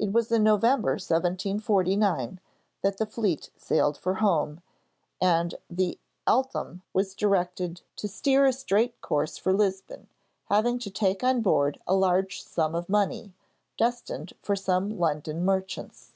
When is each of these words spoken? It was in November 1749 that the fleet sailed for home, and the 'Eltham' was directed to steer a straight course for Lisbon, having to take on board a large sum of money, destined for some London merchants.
It 0.00 0.10
was 0.10 0.32
in 0.32 0.42
November 0.42 0.94
1749 0.94 2.40
that 2.82 2.96
the 2.98 3.06
fleet 3.06 3.50
sailed 3.56 3.96
for 3.96 4.14
home, 4.14 4.60
and 5.20 5.54
the 5.70 6.00
'Eltham' 6.26 6.82
was 6.92 7.14
directed 7.14 7.82
to 7.94 8.08
steer 8.08 8.44
a 8.46 8.52
straight 8.52 9.00
course 9.00 9.36
for 9.38 9.52
Lisbon, 9.52 10.08
having 10.46 10.80
to 10.80 10.90
take 10.90 11.22
on 11.22 11.42
board 11.42 11.80
a 11.86 11.94
large 11.94 12.42
sum 12.42 12.74
of 12.74 12.88
money, 12.88 13.34
destined 13.76 14.32
for 14.42 14.56
some 14.56 14.98
London 14.98 15.44
merchants. 15.44 16.10